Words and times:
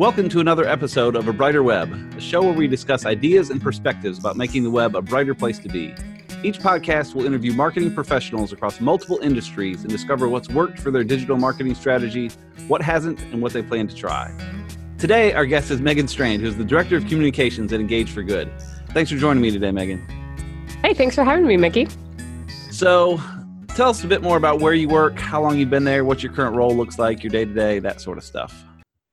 Welcome 0.00 0.30
to 0.30 0.40
another 0.40 0.66
episode 0.66 1.14
of 1.14 1.28
A 1.28 1.32
Brighter 1.34 1.62
Web, 1.62 1.92
a 2.16 2.20
show 2.22 2.40
where 2.42 2.54
we 2.54 2.66
discuss 2.66 3.04
ideas 3.04 3.50
and 3.50 3.60
perspectives 3.60 4.18
about 4.18 4.34
making 4.34 4.62
the 4.62 4.70
web 4.70 4.96
a 4.96 5.02
brighter 5.02 5.34
place 5.34 5.58
to 5.58 5.68
be. 5.68 5.94
Each 6.42 6.58
podcast 6.58 7.14
will 7.14 7.26
interview 7.26 7.52
marketing 7.52 7.94
professionals 7.94 8.50
across 8.50 8.80
multiple 8.80 9.18
industries 9.18 9.82
and 9.82 9.90
discover 9.90 10.26
what's 10.26 10.48
worked 10.48 10.78
for 10.78 10.90
their 10.90 11.04
digital 11.04 11.36
marketing 11.36 11.74
strategy, 11.74 12.30
what 12.66 12.80
hasn't, 12.80 13.20
and 13.24 13.42
what 13.42 13.52
they 13.52 13.60
plan 13.62 13.88
to 13.88 13.94
try. 13.94 14.34
Today, 14.96 15.34
our 15.34 15.44
guest 15.44 15.70
is 15.70 15.82
Megan 15.82 16.08
Strand, 16.08 16.40
who's 16.40 16.56
the 16.56 16.64
Director 16.64 16.96
of 16.96 17.06
Communications 17.06 17.70
at 17.70 17.78
Engage 17.78 18.10
for 18.10 18.22
Good. 18.22 18.50
Thanks 18.94 19.10
for 19.10 19.18
joining 19.18 19.42
me 19.42 19.50
today, 19.50 19.70
Megan. 19.70 19.98
Hey, 20.82 20.94
thanks 20.94 21.14
for 21.14 21.24
having 21.24 21.46
me, 21.46 21.58
Mickey. 21.58 21.88
So, 22.70 23.20
tell 23.74 23.90
us 23.90 24.02
a 24.02 24.06
bit 24.06 24.22
more 24.22 24.38
about 24.38 24.60
where 24.60 24.72
you 24.72 24.88
work, 24.88 25.18
how 25.18 25.42
long 25.42 25.58
you've 25.58 25.68
been 25.68 25.84
there, 25.84 26.06
what 26.06 26.22
your 26.22 26.32
current 26.32 26.56
role 26.56 26.74
looks 26.74 26.98
like, 26.98 27.22
your 27.22 27.30
day 27.30 27.44
to 27.44 27.52
day, 27.52 27.80
that 27.80 28.00
sort 28.00 28.16
of 28.16 28.24
stuff. 28.24 28.64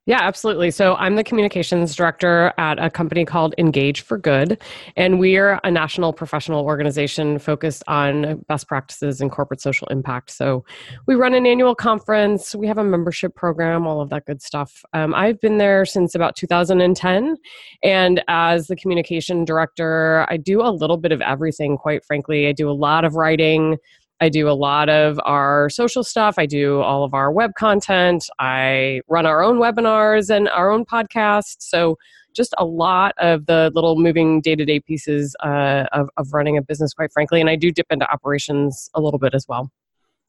Yeah, 0.07 0.21
absolutely. 0.21 0.71
So 0.71 0.95
I'm 0.95 1.17
the 1.17 1.23
communications 1.23 1.93
director 1.93 2.53
at 2.57 2.81
a 2.81 2.89
company 2.89 3.25
called 3.25 3.53
Engage 3.57 3.99
for 3.99 4.17
Good, 4.17 4.61
and 4.95 5.19
we're 5.19 5.59
a 5.65 5.69
national 5.69 6.13
professional 6.13 6.63
organization 6.63 7.39
focused 7.39 7.83
on 7.89 8.45
best 8.47 8.69
practices 8.69 9.19
and 9.19 9.29
corporate 9.29 9.59
social 9.59 9.85
impact. 9.89 10.31
So 10.31 10.63
we 11.07 11.15
run 11.15 11.33
an 11.33 11.45
annual 11.45 11.75
conference, 11.75 12.55
we 12.55 12.67
have 12.67 12.77
a 12.77 12.85
membership 12.85 13.35
program, 13.35 13.85
all 13.85 13.99
of 13.99 14.09
that 14.11 14.25
good 14.25 14.41
stuff. 14.41 14.81
Um, 14.93 15.13
I've 15.13 15.41
been 15.41 15.57
there 15.57 15.83
since 15.83 16.15
about 16.15 16.37
2010, 16.37 17.35
and 17.83 18.23
as 18.29 18.67
the 18.67 18.77
communication 18.77 19.43
director, 19.43 20.25
I 20.29 20.37
do 20.37 20.61
a 20.61 20.71
little 20.71 20.95
bit 20.95 21.11
of 21.11 21.19
everything, 21.19 21.77
quite 21.77 22.05
frankly. 22.05 22.47
I 22.47 22.53
do 22.53 22.69
a 22.69 22.71
lot 22.71 23.03
of 23.03 23.15
writing. 23.15 23.75
I 24.19 24.29
do 24.29 24.49
a 24.49 24.51
lot 24.51 24.89
of 24.89 25.19
our 25.25 25.69
social 25.69 26.03
stuff. 26.03 26.35
I 26.37 26.45
do 26.45 26.81
all 26.81 27.03
of 27.03 27.13
our 27.13 27.31
web 27.31 27.53
content. 27.55 28.27
I 28.39 29.01
run 29.07 29.25
our 29.25 29.43
own 29.43 29.59
webinars 29.59 30.35
and 30.35 30.49
our 30.49 30.71
own 30.71 30.85
podcast. 30.85 31.57
So, 31.59 31.97
just 32.33 32.53
a 32.59 32.65
lot 32.65 33.13
of 33.17 33.47
the 33.47 33.71
little 33.73 33.99
moving 33.99 34.41
day 34.41 34.55
to 34.55 34.63
day 34.63 34.79
pieces 34.79 35.35
uh, 35.43 35.85
of, 35.91 36.07
of 36.17 36.33
running 36.33 36.55
a 36.55 36.61
business, 36.61 36.93
quite 36.93 37.11
frankly. 37.11 37.41
And 37.41 37.49
I 37.49 37.55
do 37.55 37.71
dip 37.71 37.87
into 37.89 38.11
operations 38.11 38.91
a 38.93 39.01
little 39.01 39.17
bit 39.17 39.33
as 39.33 39.47
well. 39.47 39.71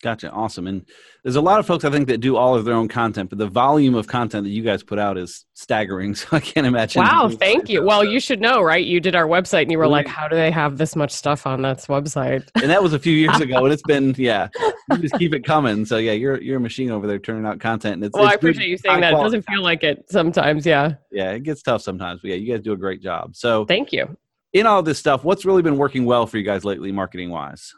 Gotcha. 0.01 0.31
Awesome. 0.31 0.69
And 0.69 0.87
there's 1.25 1.35
a 1.35 1.41
lot 1.41 1.59
of 1.59 1.67
folks 1.67 1.85
I 1.85 1.91
think 1.91 2.07
that 2.07 2.19
do 2.19 2.37
all 2.37 2.55
of 2.55 2.65
their 2.65 2.75
own 2.75 2.87
content, 2.87 3.31
but 3.31 3.39
the 3.39 3.49
volume 3.49 3.97
of 3.97 4.07
content 4.07 4.45
that 4.45 4.51
you 4.51 4.63
guys 4.63 4.85
put 4.85 4.99
out 4.99 5.19
is 5.19 5.45
staggering. 5.55 6.15
So 6.19 6.37
I 6.37 6.41
can't 6.41 6.67
imagine. 6.67 7.03
Wow. 7.03 7.29
Thank 7.29 7.69
you. 7.69 7.85
Well, 7.85 8.05
you 8.05 8.19
should 8.19 8.41
know, 8.41 8.61
right? 8.61 8.85
You 8.85 8.99
did 9.01 9.15
our 9.15 9.27
website 9.27 9.63
and 9.63 9.73
you 9.73 9.79
were 9.79 9.87
like, 9.87 10.07
how 10.07 10.27
do 10.27 10.35
they 10.37 10.51
have 10.51 10.79
this 10.79 10.97
much 10.97 11.13
stuff 11.13 11.47
on 11.47 11.63
that 11.63 11.79
website? 11.79 12.49
And 12.61 12.71
that 12.71 12.83
was 12.83 12.93
a 12.93 12.99
few 12.99 13.13
years 13.13 13.41
ago. 13.41 13.65
and 13.65 13.73
it's 13.73 13.83
been, 13.83 14.15
yeah, 14.19 14.49
you 14.91 14.99
just 14.99 15.15
keep 15.19 15.35
it 15.35 15.45
coming. 15.45 15.85
So 15.85 15.99
yeah, 15.99 16.13
you're, 16.13 16.41
you're 16.41 16.57
a 16.57 16.61
machine 16.61 16.91
over 16.91 17.07
there 17.07 17.19
turning 17.19 17.47
out 17.47 17.61
content. 17.61 17.95
And 17.95 18.05
it's, 18.05 18.15
well, 18.15 18.25
it's 18.25 18.33
I 18.33 18.35
appreciate 18.35 18.69
you 18.69 18.79
saying 18.79 19.01
that. 19.01 19.13
It 19.15 19.17
doesn't 19.17 19.43
feel 19.43 19.63
like 19.63 19.85
it 19.85 20.05
sometimes. 20.11 20.65
Yeah. 20.67 20.95
Yeah. 21.13 21.33
It 21.33 21.43
gets 21.43 21.63
tough 21.63 21.83
sometimes, 21.83 22.21
but 22.21 22.31
yeah, 22.31 22.37
you 22.37 22.53
guys 22.53 22.63
do 22.63 22.73
a 22.73 22.77
great 22.77 23.03
job. 23.03 23.37
So 23.37 23.65
thank 23.67 23.93
you. 23.93 24.17
In 24.53 24.67
all 24.67 24.83
this 24.83 24.99
stuff, 24.99 25.25
what's 25.25 25.45
really 25.45 25.63
been 25.63 25.77
working 25.77 26.05
well 26.05 26.27
for 26.27 26.39
you 26.39 26.45
guys 26.45 26.65
lately, 26.65 26.91
marketing 26.91 27.31
wise? 27.31 27.73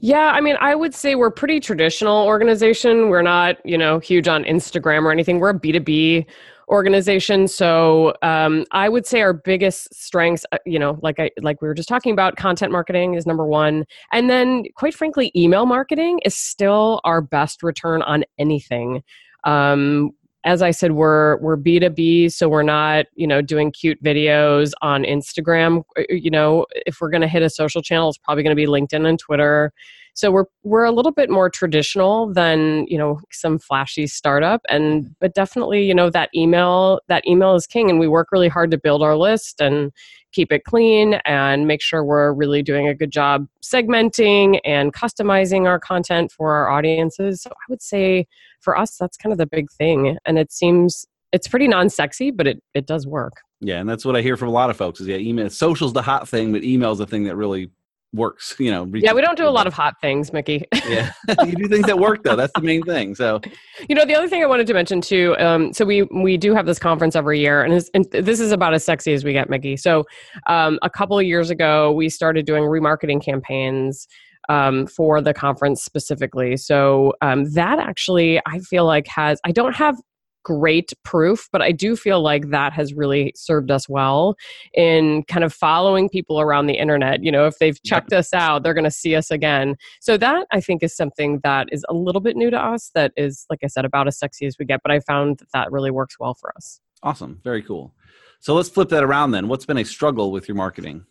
Yeah, 0.00 0.30
I 0.32 0.40
mean, 0.40 0.56
I 0.60 0.74
would 0.74 0.94
say 0.94 1.14
we're 1.14 1.30
pretty 1.30 1.60
traditional 1.60 2.26
organization. 2.26 3.10
We're 3.10 3.22
not, 3.22 3.56
you 3.66 3.76
know, 3.76 3.98
huge 3.98 4.28
on 4.28 4.44
Instagram 4.44 5.04
or 5.04 5.12
anything. 5.12 5.40
We're 5.40 5.50
a 5.50 5.58
B2B 5.58 6.26
organization. 6.70 7.48
So 7.48 8.14
um, 8.22 8.64
I 8.70 8.88
would 8.88 9.04
say 9.04 9.20
our 9.20 9.32
biggest 9.32 9.92
strengths, 9.94 10.46
uh, 10.52 10.58
you 10.64 10.78
know, 10.78 10.98
like 11.02 11.18
I 11.18 11.30
like 11.42 11.60
we 11.60 11.68
were 11.68 11.74
just 11.74 11.88
talking 11.88 12.12
about, 12.12 12.36
content 12.36 12.72
marketing 12.72 13.14
is 13.14 13.26
number 13.26 13.44
one, 13.44 13.84
and 14.12 14.30
then 14.30 14.64
quite 14.76 14.94
frankly, 14.94 15.32
email 15.34 15.66
marketing 15.66 16.20
is 16.24 16.36
still 16.36 17.00
our 17.04 17.20
best 17.20 17.62
return 17.62 18.02
on 18.02 18.24
anything. 18.38 19.02
Um, 19.44 20.12
as 20.44 20.62
I 20.62 20.70
said, 20.70 20.92
we're 20.92 21.36
we're 21.38 21.56
B 21.56 21.78
two 21.78 21.90
B, 21.90 22.28
so 22.28 22.48
we're 22.48 22.62
not 22.62 23.06
you 23.14 23.26
know 23.26 23.42
doing 23.42 23.72
cute 23.72 24.02
videos 24.02 24.72
on 24.82 25.04
Instagram. 25.04 25.84
Uh, 25.98 26.02
you 26.08 26.30
know, 26.30 26.66
if 26.86 27.00
we're 27.00 27.10
going 27.10 27.20
to 27.20 27.28
hit 27.28 27.42
a 27.42 27.50
social 27.50 27.82
channel, 27.82 28.08
it's 28.08 28.18
probably 28.18 28.42
going 28.42 28.56
to 28.56 28.60
be 28.60 28.66
LinkedIn 28.66 29.06
and 29.06 29.18
Twitter. 29.18 29.72
So 30.14 30.30
we're 30.30 30.46
we're 30.62 30.84
a 30.84 30.92
little 30.92 31.12
bit 31.12 31.30
more 31.30 31.48
traditional 31.48 32.32
than 32.32 32.86
you 32.88 32.98
know 32.98 33.20
some 33.30 33.58
flashy 33.58 34.06
startup, 34.06 34.62
and 34.68 35.14
but 35.20 35.34
definitely 35.34 35.84
you 35.84 35.94
know 35.94 36.10
that 36.10 36.30
email 36.34 37.00
that 37.08 37.26
email 37.26 37.54
is 37.54 37.66
king, 37.66 37.90
and 37.90 37.98
we 38.00 38.08
work 38.08 38.28
really 38.32 38.48
hard 38.48 38.70
to 38.72 38.78
build 38.78 39.02
our 39.02 39.16
list 39.16 39.60
and 39.60 39.92
keep 40.32 40.52
it 40.52 40.64
clean 40.64 41.14
and 41.24 41.66
make 41.66 41.82
sure 41.82 42.04
we're 42.04 42.32
really 42.32 42.62
doing 42.62 42.88
a 42.88 42.94
good 42.94 43.10
job 43.10 43.46
segmenting 43.62 44.60
and 44.64 44.92
customizing 44.92 45.66
our 45.66 45.78
content 45.78 46.30
for 46.30 46.54
our 46.54 46.70
audiences. 46.70 47.42
So 47.42 47.50
I 47.50 47.64
would 47.68 47.82
say 47.82 48.26
for 48.60 48.78
us, 48.78 48.96
that's 48.96 49.16
kind 49.16 49.32
of 49.32 49.38
the 49.38 49.46
big 49.46 49.70
thing. 49.72 50.18
And 50.24 50.38
it 50.38 50.52
seems 50.52 51.06
it's 51.32 51.48
pretty 51.48 51.68
non-sexy, 51.68 52.30
but 52.30 52.46
it, 52.46 52.62
it 52.74 52.86
does 52.86 53.06
work. 53.06 53.42
Yeah, 53.60 53.78
and 53.78 53.88
that's 53.88 54.04
what 54.04 54.16
I 54.16 54.22
hear 54.22 54.36
from 54.36 54.48
a 54.48 54.52
lot 54.52 54.70
of 54.70 54.76
folks 54.76 55.00
is 55.00 55.06
yeah, 55.06 55.16
email 55.16 55.50
social's 55.50 55.92
the 55.92 56.02
hot 56.02 56.28
thing, 56.28 56.52
but 56.52 56.64
email's 56.64 56.98
the 56.98 57.06
thing 57.06 57.24
that 57.24 57.36
really 57.36 57.70
works 58.12 58.56
you 58.58 58.70
know 58.70 58.90
yeah 58.94 59.12
we 59.12 59.20
don't 59.20 59.36
do 59.36 59.46
a 59.46 59.50
lot 59.50 59.66
of 59.66 59.72
hot 59.72 59.94
things 60.00 60.32
mickey. 60.32 60.64
Yeah. 60.86 61.12
You 61.46 61.54
do 61.56 61.68
things 61.68 61.86
that 61.86 61.98
work 61.98 62.22
though. 62.22 62.36
That's 62.36 62.52
the 62.54 62.62
main 62.62 62.82
thing 62.82 63.14
so. 63.14 63.40
You 63.88 63.94
know 63.94 64.04
the 64.04 64.14
other 64.14 64.28
thing 64.28 64.42
i 64.42 64.46
wanted 64.46 64.66
to 64.66 64.74
mention 64.74 65.00
too 65.00 65.36
um, 65.38 65.72
so 65.72 65.84
we 65.84 66.02
we 66.02 66.36
do 66.36 66.54
have 66.54 66.66
this 66.66 66.78
conference 66.78 67.16
every 67.16 67.40
year 67.40 67.62
and, 67.62 67.82
and, 67.94 68.04
this 68.10 68.40
is 68.40 68.52
about 68.52 68.74
as 68.74 68.84
sexy 68.84 69.12
as 69.12 69.24
we 69.24 69.32
get 69.32 69.48
mickey. 69.48 69.76
So 69.76 70.04
um, 70.46 70.78
a 70.82 70.90
couple 70.90 71.18
of 71.18 71.24
years 71.24 71.50
ago 71.50 71.92
we 71.92 72.08
started 72.08 72.46
doing 72.46 72.64
remarketing 72.64 73.22
campaigns 73.24 74.06
um, 74.50 74.86
for 74.86 75.20
the 75.20 75.32
conference 75.32 75.82
specifically. 75.82 76.56
So 76.56 77.14
um, 77.22 77.44
that 77.52 77.78
actually, 77.78 78.40
I 78.46 78.58
feel 78.58 78.84
like 78.84 79.06
has, 79.06 79.40
I 79.44 79.52
don't 79.52 79.74
have 79.74 79.96
great 80.42 80.92
proof, 81.04 81.48
but 81.52 81.62
I 81.62 81.72
do 81.72 81.96
feel 81.96 82.22
like 82.22 82.50
that 82.50 82.72
has 82.72 82.94
really 82.94 83.32
served 83.36 83.70
us 83.70 83.88
well 83.88 84.36
in 84.74 85.22
kind 85.24 85.44
of 85.44 85.52
following 85.52 86.08
people 86.08 86.40
around 86.40 86.66
the 86.66 86.78
internet. 86.78 87.22
You 87.22 87.32
know, 87.32 87.46
if 87.46 87.58
they've 87.58 87.80
checked 87.82 88.12
us 88.12 88.32
out, 88.32 88.62
they're 88.62 88.74
going 88.74 88.84
to 88.84 88.90
see 88.90 89.14
us 89.14 89.30
again. 89.30 89.76
So 90.00 90.16
that 90.16 90.46
I 90.52 90.60
think 90.60 90.82
is 90.82 90.96
something 90.96 91.40
that 91.42 91.68
is 91.72 91.84
a 91.88 91.94
little 91.94 92.20
bit 92.20 92.36
new 92.36 92.50
to 92.50 92.58
us 92.58 92.90
that 92.94 93.12
is, 93.16 93.46
like 93.50 93.60
I 93.62 93.66
said, 93.66 93.84
about 93.84 94.08
as 94.08 94.18
sexy 94.18 94.46
as 94.46 94.56
we 94.58 94.64
get, 94.64 94.80
but 94.82 94.92
I 94.92 95.00
found 95.00 95.38
that 95.38 95.48
that 95.52 95.72
really 95.72 95.90
works 95.90 96.18
well 96.18 96.34
for 96.34 96.52
us. 96.56 96.80
Awesome. 97.02 97.40
Very 97.44 97.62
cool. 97.62 97.94
So 98.40 98.54
let's 98.54 98.68
flip 98.68 98.88
that 98.90 99.04
around 99.04 99.32
then. 99.32 99.48
What's 99.48 99.66
been 99.66 99.78
a 99.78 99.84
struggle 99.84 100.32
with 100.32 100.48
your 100.48 100.56
marketing? 100.56 101.04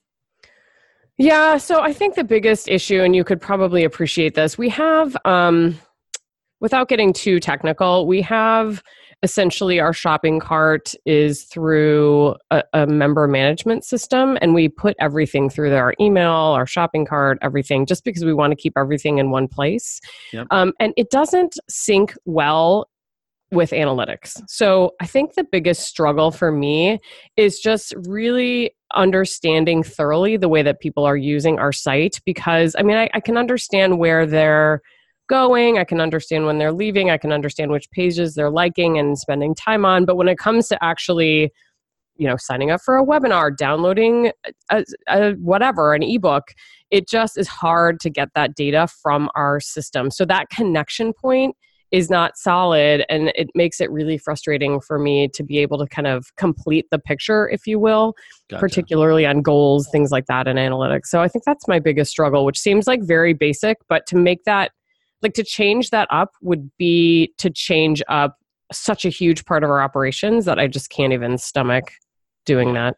Yeah, 1.18 1.58
so 1.58 1.82
I 1.82 1.92
think 1.92 2.16
the 2.16 2.24
biggest 2.24 2.70
issue, 2.70 3.02
and 3.02 3.14
you 3.14 3.26
could 3.26 3.42
probably 3.42 3.84
appreciate 3.84 4.36
this, 4.36 4.58
we 4.58 4.70
have, 4.70 5.18
um, 5.26 5.78
without 6.62 6.88
getting 6.88 7.12
too 7.12 7.42
technical, 7.42 8.08
we 8.08 8.22
have 8.22 8.82
essentially 9.22 9.80
our 9.80 9.94
shopping 9.94 10.40
cart 10.40 10.94
is 11.06 11.44
through 11.44 12.36
a, 12.52 12.64
a, 12.74 12.88
member 12.88 13.28
management 13.28 13.84
system 13.84 14.38
and 14.42 14.54
we 14.54 14.70
put 14.70 14.96
everything 15.00 15.50
through 15.50 15.74
our 15.76 15.94
email 16.00 16.32
our 16.32 16.66
shopping 16.66 17.06
cart 17.06 17.38
everything 17.42 17.86
just 17.86 18.04
because 18.04 18.24
we 18.24 18.34
want 18.34 18.52
to 18.52 18.56
keep 18.56 18.74
everything 18.78 19.18
in 19.18 19.30
one 19.30 19.48
place 19.48 20.00
yep. 20.32 20.48
um, 20.52 20.74
and 20.80 20.94
it 20.96 21.10
doesn't 21.10 21.58
sync 21.70 22.16
well 22.26 22.90
with 23.52 23.72
analytics 23.72 24.42
so 24.48 24.92
i 25.02 25.06
think 25.06 25.34
the 25.34 25.44
biggest 25.44 25.82
struggle 25.82 26.32
for 26.32 26.52
me 26.52 26.98
is 27.36 27.60
just 27.60 27.94
really 28.08 28.72
understanding 28.96 29.84
thoroughly 29.84 30.38
the 30.38 30.50
way 30.50 30.62
that 30.62 30.80
people 30.80 31.04
are 31.06 31.18
using 31.18 31.60
our 31.60 31.72
site 31.74 32.20
because 32.26 32.76
i 32.80 32.84
mean 32.84 32.98
I, 32.98 33.10
I, 33.14 33.20
can 33.20 33.38
understand 33.38 34.00
where 34.00 34.26
they're 34.26 34.82
going 35.30 35.78
i 35.78 35.84
can 35.84 36.02
understand 36.02 36.46
when 36.46 36.58
they're 36.58 36.74
leaving 36.74 37.10
i 37.10 37.18
can 37.18 37.32
understand 37.32 37.72
which 37.72 37.90
pages 37.92 38.36
they're 38.36 38.50
liking 38.50 38.98
and 38.98 39.18
spending 39.18 39.56
time 39.56 39.86
on 39.86 40.06
but 40.06 40.18
when 40.18 40.28
it 40.28 40.38
comes 40.38 40.68
to 40.68 40.84
actually 40.84 41.52
you 42.18 42.28
know 42.28 42.36
signing 42.38 42.70
up 42.70 42.82
for 42.82 42.98
a 42.98 43.06
webinar 43.06 43.56
downloading 43.56 44.32
a, 44.72 44.84
a, 45.08 45.32
whatever 45.34 45.94
an 45.94 46.04
ebook 46.04 46.52
it 46.92 47.08
just 47.08 47.38
is 47.38 47.48
hard 47.48 48.00
to 48.00 48.10
get 48.10 48.30
that 48.36 48.56
data 48.56 48.88
from 49.02 49.30
our 49.36 49.60
system 49.60 50.12
so 50.12 50.26
that 50.26 50.50
connection 50.50 51.14
point 51.14 51.56
is 51.92 52.10
not 52.10 52.38
solid 52.38 53.04
and 53.10 53.32
it 53.36 53.50
makes 53.56 53.82
it 53.82 53.90
really 53.90 54.18
frustrating 54.18 54.80
for 54.80 55.00
me 55.00 55.28
to 55.28 55.44
be 55.44 55.58
able 55.58 55.78
to 55.78 55.88
kind 55.88 56.06
of 56.06 56.28
complete 56.36 56.86
the 56.92 57.00
picture 57.00 57.50
if 57.50 57.66
you 57.66 57.80
will 57.80 58.14
gotcha. 58.50 58.60
particularly 58.60 59.26
on 59.26 59.42
goals 59.42 59.90
things 59.90 60.12
like 60.12 60.26
that 60.28 60.48
in 60.48 60.58
analytics 60.58 61.06
so 61.06 61.22
i 61.22 61.28
think 61.28 61.44
that's 61.46 61.68
my 61.68 61.80
biggest 61.80 62.12
struggle 62.12 62.46
which 62.46 62.60
seems 62.60 62.86
like 62.86 63.02
very 63.02 63.34
basic 63.34 63.78
but 63.88 64.06
to 64.06 64.16
make 64.16 64.44
that 64.44 64.72
like 65.22 65.34
to 65.34 65.44
change 65.44 65.90
that 65.90 66.08
up 66.12 66.32
would 66.42 66.70
be 66.78 67.34
to 67.38 67.50
change 67.50 68.02
up 68.08 68.38
such 68.72 69.06
a 69.06 69.10
huge 69.10 69.46
part 69.46 69.64
of 69.64 69.70
our 69.70 69.82
operations 69.82 70.46
that 70.46 70.60
i 70.60 70.68
just 70.68 70.90
can't 70.90 71.14
even 71.14 71.38
stomach 71.38 71.92
doing 72.46 72.74
that 72.74 72.96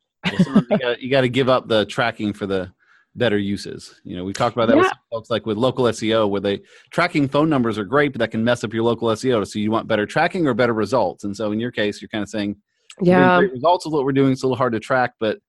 well, 0.70 0.96
you 1.00 1.10
got 1.10 1.22
to 1.22 1.30
give 1.30 1.50
up 1.50 1.68
the 1.68 1.86
tracking 1.86 2.34
for 2.34 2.46
the 2.46 2.72
better 3.16 3.38
uses. 3.38 4.00
You 4.04 4.16
know, 4.16 4.24
we 4.24 4.34
talked 4.34 4.56
about 4.56 4.68
that 4.68 4.78
yeah. 4.78 4.84
with 4.84 4.94
folks 5.12 5.30
like 5.30 5.46
with 5.46 5.58
local 5.58 5.86
SEO, 5.86 6.30
where 6.30 6.42
they 6.42 6.62
tracking 6.92 7.28
phone 7.28 7.50
numbers 7.50 7.78
are 7.78 7.84
great, 7.84 8.14
but 8.14 8.20
that 8.20 8.32
can 8.32 8.44
mess 8.44 8.64
up 8.64 8.74
your 8.74 8.84
local 8.84 9.10
SEO. 9.10 9.46
So 9.48 9.60
you 9.60 9.72
want 9.72 9.88
better 9.88 10.06
tracking 10.06 10.48
or 10.48 10.54
better 10.54 10.74
results. 10.74 11.24
And 11.24 11.36
so 11.36 11.52
in 11.52 11.60
your 11.60 11.72
case, 11.72 12.02
you're 12.02 12.10
kind 12.10 12.24
of 12.24 12.30
saying, 12.30 12.56
yeah, 13.02 13.40
results 13.40 13.86
is 13.86 13.92
what 13.92 14.06
we're 14.06 14.12
doing. 14.12 14.32
It's 14.32 14.44
a 14.44 14.46
little 14.46 14.58
hard 14.58 14.74
to 14.74 14.80
track, 14.80 15.14
but 15.20 15.40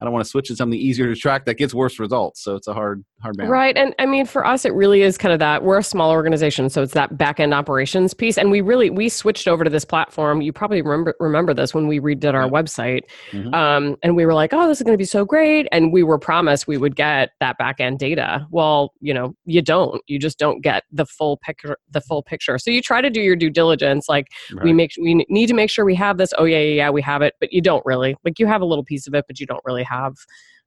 I 0.00 0.04
don't 0.04 0.12
want 0.12 0.24
to 0.24 0.30
switch 0.30 0.48
to 0.48 0.56
something 0.56 0.78
easier 0.78 1.06
to 1.06 1.14
track 1.14 1.44
that 1.46 1.54
gets 1.54 1.74
worse 1.74 1.98
results. 1.98 2.42
So 2.42 2.54
it's 2.54 2.68
a 2.68 2.74
hard, 2.74 3.04
hard 3.20 3.36
balance. 3.36 3.50
Right. 3.50 3.76
And 3.76 3.94
I 3.98 4.06
mean, 4.06 4.26
for 4.26 4.46
us, 4.46 4.64
it 4.64 4.72
really 4.74 5.02
is 5.02 5.18
kind 5.18 5.32
of 5.32 5.38
that 5.40 5.64
we're 5.64 5.78
a 5.78 5.82
small 5.82 6.10
organization. 6.10 6.70
So 6.70 6.82
it's 6.82 6.94
that 6.94 7.18
back 7.18 7.40
end 7.40 7.52
operations 7.52 8.14
piece. 8.14 8.38
And 8.38 8.50
we 8.50 8.60
really, 8.60 8.90
we 8.90 9.08
switched 9.08 9.48
over 9.48 9.64
to 9.64 9.70
this 9.70 9.84
platform. 9.84 10.40
You 10.40 10.52
probably 10.52 10.82
remember, 10.82 11.14
remember 11.18 11.52
this 11.52 11.74
when 11.74 11.88
we 11.88 12.00
redid 12.00 12.34
our 12.34 12.44
yeah. 12.44 12.48
website. 12.48 13.02
Mm-hmm. 13.32 13.52
Um, 13.54 13.96
and 14.02 14.14
we 14.14 14.24
were 14.24 14.34
like, 14.34 14.52
oh, 14.52 14.68
this 14.68 14.78
is 14.78 14.84
going 14.84 14.94
to 14.94 14.98
be 14.98 15.04
so 15.04 15.24
great. 15.24 15.66
And 15.72 15.92
we 15.92 16.02
were 16.02 16.18
promised 16.18 16.68
we 16.68 16.76
would 16.78 16.94
get 16.94 17.30
that 17.40 17.58
back 17.58 17.80
end 17.80 17.98
data. 17.98 18.46
Well, 18.50 18.92
you 19.00 19.12
know, 19.12 19.34
you 19.44 19.62
don't, 19.62 20.00
you 20.06 20.18
just 20.18 20.38
don't 20.38 20.62
get 20.62 20.84
the 20.92 21.06
full 21.06 21.38
picture, 21.38 21.76
the 21.90 22.00
full 22.00 22.22
picture. 22.22 22.58
So 22.58 22.70
you 22.70 22.82
try 22.82 23.00
to 23.00 23.10
do 23.10 23.20
your 23.20 23.36
due 23.36 23.50
diligence. 23.50 24.08
Like 24.08 24.28
right. 24.54 24.64
we 24.64 24.72
make, 24.72 24.92
we 25.00 25.26
need 25.28 25.46
to 25.48 25.54
make 25.54 25.70
sure 25.70 25.84
we 25.84 25.96
have 25.96 26.18
this. 26.18 26.32
Oh 26.38 26.44
yeah, 26.44 26.58
yeah, 26.58 26.74
yeah, 26.74 26.90
we 26.90 27.02
have 27.02 27.22
it, 27.22 27.34
but 27.40 27.52
you 27.52 27.60
don't 27.60 27.84
really 27.84 28.16
like 28.24 28.38
you 28.38 28.46
have 28.46 28.60
a 28.60 28.64
little 28.64 28.84
piece 28.84 29.06
of 29.06 29.14
it, 29.14 29.24
but 29.26 29.40
you 29.40 29.46
don't 29.46 29.62
really 29.64 29.82
have 29.88 30.16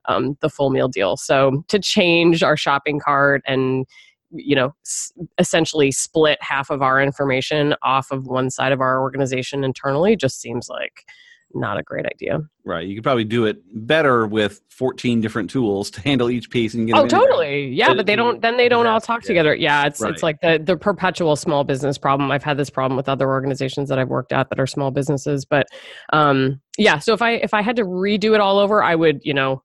um, 0.05 0.37
the 0.41 0.49
full 0.49 0.69
meal 0.69 0.87
deal. 0.87 1.17
So 1.17 1.63
to 1.67 1.79
change 1.79 2.43
our 2.43 2.57
shopping 2.57 2.99
cart 2.99 3.41
and 3.45 3.85
you 4.31 4.55
know 4.55 4.73
s- 4.85 5.11
essentially 5.37 5.91
split 5.91 6.37
half 6.41 6.69
of 6.69 6.81
our 6.81 7.01
information 7.01 7.75
off 7.83 8.11
of 8.11 8.27
one 8.27 8.49
side 8.49 8.71
of 8.71 8.79
our 8.81 9.01
organization 9.01 9.63
internally 9.63 10.15
just 10.15 10.39
seems 10.39 10.69
like 10.69 11.03
not 11.53 11.77
a 11.77 11.83
great 11.83 12.05
idea. 12.05 12.39
Right. 12.65 12.87
You 12.87 12.95
could 12.95 13.03
probably 13.03 13.23
do 13.23 13.45
it 13.45 13.61
better 13.73 14.27
with 14.27 14.61
14 14.69 15.21
different 15.21 15.49
tools 15.49 15.89
to 15.91 16.01
handle 16.01 16.29
each 16.29 16.49
piece 16.49 16.73
and 16.73 16.87
get 16.87 16.95
Oh, 16.95 17.07
totally. 17.07 17.67
Yeah, 17.69 17.89
but, 17.89 17.97
but 17.97 18.05
they 18.05 18.15
don't 18.15 18.41
then 18.41 18.57
they 18.57 18.69
don't 18.69 18.87
all 18.87 19.01
talk 19.01 19.23
yeah. 19.23 19.27
together. 19.27 19.55
Yeah, 19.55 19.85
it's 19.85 20.01
right. 20.01 20.11
it's 20.11 20.23
like 20.23 20.41
the 20.41 20.61
the 20.63 20.77
perpetual 20.77 21.35
small 21.35 21.63
business 21.63 21.97
problem. 21.97 22.31
I've 22.31 22.43
had 22.43 22.57
this 22.57 22.69
problem 22.69 22.97
with 22.97 23.09
other 23.09 23.29
organizations 23.29 23.89
that 23.89 23.99
I've 23.99 24.09
worked 24.09 24.31
at 24.31 24.49
that 24.49 24.59
are 24.59 24.67
small 24.67 24.91
businesses, 24.91 25.45
but 25.45 25.67
um 26.13 26.61
yeah, 26.77 26.99
so 26.99 27.13
if 27.13 27.21
I 27.21 27.31
if 27.31 27.53
I 27.53 27.61
had 27.61 27.75
to 27.77 27.83
redo 27.83 28.33
it 28.33 28.39
all 28.39 28.57
over, 28.59 28.83
I 28.83 28.95
would, 28.95 29.21
you 29.23 29.33
know, 29.33 29.63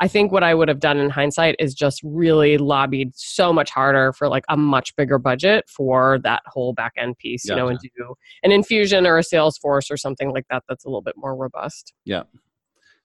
I 0.00 0.08
think 0.08 0.32
what 0.32 0.42
I 0.42 0.54
would 0.54 0.68
have 0.68 0.80
done 0.80 0.98
in 0.98 1.10
hindsight 1.10 1.56
is 1.58 1.74
just 1.74 2.00
really 2.02 2.56
lobbied 2.56 3.12
so 3.14 3.52
much 3.52 3.70
harder 3.70 4.14
for 4.14 4.28
like 4.28 4.44
a 4.48 4.56
much 4.56 4.96
bigger 4.96 5.18
budget 5.18 5.68
for 5.68 6.18
that 6.24 6.42
whole 6.46 6.72
back 6.72 6.94
end 6.96 7.18
piece, 7.18 7.44
you 7.44 7.54
know, 7.54 7.68
and 7.68 7.78
do 7.78 8.14
an 8.42 8.50
infusion 8.50 9.06
or 9.06 9.18
a 9.18 9.22
Salesforce 9.22 9.90
or 9.90 9.98
something 9.98 10.32
like 10.32 10.46
that 10.48 10.64
that's 10.68 10.86
a 10.86 10.88
little 10.88 11.02
bit 11.02 11.16
more 11.18 11.36
robust. 11.36 11.92
Yeah. 12.06 12.22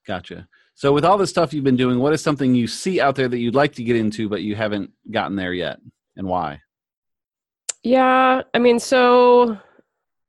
Gotcha. 0.07 0.47
So 0.73 0.93
with 0.93 1.03
all 1.03 1.17
the 1.17 1.27
stuff 1.27 1.53
you've 1.53 1.63
been 1.65 1.75
doing, 1.75 1.99
what 1.99 2.13
is 2.13 2.21
something 2.21 2.55
you 2.55 2.67
see 2.67 3.01
out 3.01 3.15
there 3.15 3.27
that 3.27 3.39
you'd 3.39 3.55
like 3.55 3.73
to 3.73 3.83
get 3.83 3.97
into 3.97 4.29
but 4.29 4.41
you 4.41 4.55
haven't 4.55 4.91
gotten 5.11 5.35
there 5.35 5.53
yet 5.53 5.79
and 6.15 6.27
why? 6.27 6.61
Yeah, 7.83 8.41
I 8.53 8.59
mean, 8.59 8.79
so 8.79 9.57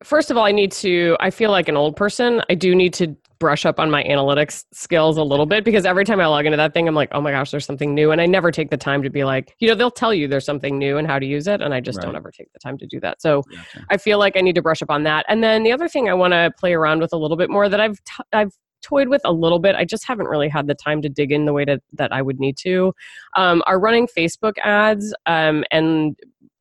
first 0.04 0.30
of 0.30 0.36
all, 0.36 0.44
I 0.44 0.52
need 0.52 0.72
to 0.72 1.16
I 1.20 1.30
feel 1.30 1.50
like 1.50 1.68
an 1.68 1.76
old 1.76 1.96
person. 1.96 2.42
I 2.50 2.54
do 2.54 2.74
need 2.74 2.94
to 2.94 3.16
brush 3.38 3.66
up 3.66 3.78
on 3.78 3.90
my 3.90 4.02
analytics 4.04 4.64
skills 4.72 5.18
a 5.18 5.22
little 5.22 5.46
bit 5.46 5.64
because 5.64 5.84
every 5.84 6.04
time 6.04 6.20
I 6.20 6.26
log 6.26 6.46
into 6.46 6.56
that 6.56 6.72
thing, 6.72 6.88
I'm 6.88 6.94
like, 6.94 7.10
oh 7.12 7.20
my 7.20 7.32
gosh, 7.32 7.50
there's 7.50 7.66
something 7.66 7.94
new. 7.94 8.10
And 8.10 8.20
I 8.20 8.26
never 8.26 8.50
take 8.50 8.70
the 8.70 8.76
time 8.76 9.02
to 9.02 9.10
be 9.10 9.24
like, 9.24 9.54
you 9.58 9.68
know, 9.68 9.74
they'll 9.74 9.90
tell 9.90 10.14
you 10.14 10.26
there's 10.26 10.44
something 10.44 10.78
new 10.78 10.96
and 10.96 11.06
how 11.06 11.18
to 11.18 11.26
use 11.26 11.46
it. 11.46 11.60
And 11.60 11.74
I 11.74 11.80
just 11.80 11.98
right. 11.98 12.04
don't 12.04 12.16
ever 12.16 12.30
take 12.30 12.52
the 12.52 12.58
time 12.58 12.78
to 12.78 12.86
do 12.86 12.98
that. 13.00 13.20
So 13.20 13.42
gotcha. 13.50 13.86
I 13.90 13.98
feel 13.98 14.18
like 14.18 14.36
I 14.36 14.40
need 14.40 14.54
to 14.54 14.62
brush 14.62 14.80
up 14.80 14.90
on 14.90 15.02
that. 15.04 15.26
And 15.28 15.42
then 15.42 15.64
the 15.64 15.72
other 15.72 15.88
thing 15.88 16.08
I 16.08 16.14
want 16.14 16.32
to 16.32 16.50
play 16.58 16.72
around 16.72 17.00
with 17.00 17.12
a 17.12 17.16
little 17.16 17.36
bit 17.36 17.50
more 17.50 17.68
that 17.68 17.80
I've, 17.80 18.02
t- 18.04 18.24
I've 18.32 18.52
toyed 18.82 19.08
with 19.08 19.22
a 19.24 19.32
little 19.32 19.58
bit. 19.58 19.74
I 19.74 19.84
just 19.84 20.06
haven't 20.06 20.26
really 20.26 20.48
had 20.48 20.66
the 20.66 20.74
time 20.74 21.02
to 21.02 21.08
dig 21.08 21.32
in 21.32 21.44
the 21.44 21.52
way 21.52 21.64
to, 21.64 21.80
that 21.94 22.12
I 22.12 22.22
would 22.22 22.38
need 22.38 22.56
to. 22.58 22.94
Um, 23.34 23.62
are 23.66 23.78
running 23.78 24.06
Facebook 24.06 24.54
ads 24.62 25.14
um, 25.26 25.64
and 25.70 26.16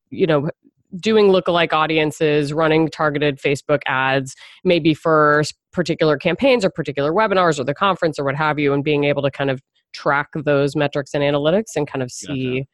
you 0.09 0.27
know 0.27 0.49
doing 0.97 1.27
lookalike 1.27 1.73
audiences, 1.73 2.53
running 2.53 2.89
targeted 2.89 3.39
Facebook 3.39 3.81
ads, 3.85 4.35
maybe 4.63 4.93
for 4.93 5.43
particular 5.71 6.17
campaigns 6.17 6.63
or 6.63 6.69
particular 6.69 7.11
webinars 7.11 7.59
or 7.59 7.63
the 7.63 7.73
conference 7.73 8.17
or 8.19 8.23
what 8.23 8.35
have 8.35 8.59
you, 8.59 8.73
and 8.73 8.83
being 8.83 9.03
able 9.03 9.21
to 9.21 9.31
kind 9.31 9.49
of 9.49 9.61
track 9.93 10.29
those 10.35 10.75
metrics 10.75 11.13
and 11.13 11.23
analytics 11.23 11.75
and 11.75 11.87
kind 11.87 12.03
of 12.03 12.11
see, 12.11 12.65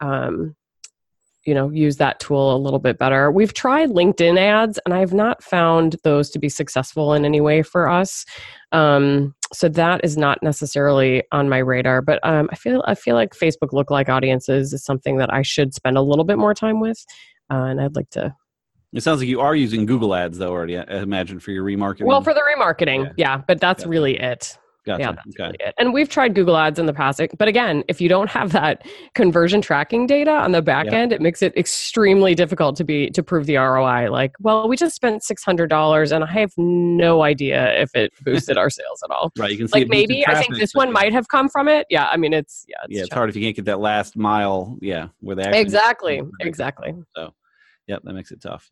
gotcha. 0.00 0.12
um, 0.12 0.56
you 1.46 1.54
know, 1.54 1.70
use 1.70 1.96
that 1.96 2.20
tool 2.20 2.54
a 2.54 2.58
little 2.58 2.78
bit 2.78 2.98
better. 2.98 3.30
We've 3.30 3.54
tried 3.54 3.90
LinkedIn 3.90 4.38
ads, 4.38 4.78
and 4.84 4.92
I've 4.92 5.14
not 5.14 5.42
found 5.42 5.96
those 6.04 6.28
to 6.30 6.38
be 6.38 6.48
successful 6.48 7.14
in 7.14 7.24
any 7.24 7.40
way 7.40 7.62
for 7.62 7.88
us. 7.88 8.26
Um, 8.72 9.34
so 9.52 9.68
that 9.70 10.02
is 10.04 10.16
not 10.16 10.42
necessarily 10.42 11.24
on 11.32 11.48
my 11.48 11.58
radar. 11.58 12.02
But 12.02 12.20
um, 12.22 12.48
I 12.52 12.56
feel 12.56 12.84
I 12.86 12.94
feel 12.94 13.14
like 13.14 13.34
Facebook 13.34 13.70
lookalike 13.72 14.08
audiences 14.08 14.72
is 14.72 14.84
something 14.84 15.16
that 15.16 15.32
I 15.32 15.42
should 15.42 15.74
spend 15.74 15.96
a 15.96 16.02
little 16.02 16.24
bit 16.24 16.38
more 16.38 16.54
time 16.54 16.78
with 16.78 17.04
uh, 17.50 17.64
and 17.64 17.80
I'd 17.80 17.96
like 17.96 18.10
to. 18.10 18.34
It 18.92 19.02
sounds 19.02 19.20
like 19.20 19.28
you 19.28 19.40
are 19.40 19.54
using 19.54 19.86
Google 19.86 20.14
Ads 20.14 20.38
though 20.38 20.50
already. 20.50 20.76
I 20.76 20.82
imagine 21.00 21.38
for 21.38 21.52
your 21.52 21.64
remarketing. 21.64 22.06
Well, 22.06 22.22
for 22.22 22.34
the 22.34 22.42
remarketing, 22.42 23.06
yeah, 23.06 23.12
yeah 23.16 23.36
but 23.46 23.60
that's 23.60 23.84
gotcha. 23.84 23.90
really 23.90 24.18
it. 24.18 24.58
Gotcha. 24.86 25.02
Yeah, 25.02 25.12
that's 25.12 25.28
okay. 25.28 25.42
really 25.44 25.56
it. 25.60 25.74
And 25.78 25.92
we've 25.92 26.08
tried 26.08 26.34
Google 26.34 26.56
Ads 26.56 26.78
in 26.78 26.86
the 26.86 26.94
past, 26.94 27.20
but 27.38 27.48
again, 27.48 27.84
if 27.86 28.00
you 28.00 28.08
don't 28.08 28.30
have 28.30 28.52
that 28.52 28.84
conversion 29.14 29.60
tracking 29.60 30.06
data 30.06 30.30
on 30.30 30.52
the 30.52 30.62
back 30.62 30.86
yeah. 30.86 30.96
end, 30.96 31.12
it 31.12 31.20
makes 31.20 31.42
it 31.42 31.56
extremely 31.56 32.34
difficult 32.34 32.76
to 32.76 32.84
be 32.84 33.10
to 33.10 33.22
prove 33.22 33.46
the 33.46 33.56
ROI. 33.56 34.10
Like, 34.10 34.32
well, 34.40 34.68
we 34.68 34.76
just 34.76 34.96
spent 34.96 35.22
six 35.22 35.44
hundred 35.44 35.68
dollars, 35.68 36.12
and 36.12 36.24
I 36.24 36.32
have 36.32 36.52
no 36.56 37.22
idea 37.22 37.80
if 37.80 37.94
it 37.94 38.12
boosted 38.22 38.56
our 38.56 38.70
sales 38.70 39.02
at 39.04 39.10
all. 39.10 39.30
Right. 39.36 39.50
You 39.50 39.58
can 39.58 39.68
see 39.68 39.80
like 39.80 39.88
maybe 39.88 40.26
I 40.26 40.42
think 40.42 40.56
this 40.56 40.74
one 40.74 40.90
might 40.92 41.12
have 41.12 41.28
come 41.28 41.48
from 41.48 41.68
it. 41.68 41.86
Yeah. 41.90 42.08
I 42.08 42.16
mean, 42.16 42.32
it's 42.32 42.64
yeah. 42.66 42.76
It's 42.84 42.94
yeah, 42.94 43.02
it's 43.02 43.14
hard 43.14 43.28
if 43.28 43.36
you 43.36 43.42
can't 43.42 43.54
get 43.54 43.66
that 43.66 43.80
last 43.80 44.16
mile. 44.16 44.78
Yeah, 44.80 45.08
where 45.20 45.36
they 45.36 45.60
exactly 45.60 46.22
exactly. 46.40 46.94
So 47.14 47.34
Yep, 47.90 48.02
that 48.04 48.12
makes 48.12 48.30
it 48.30 48.40
tough. 48.40 48.70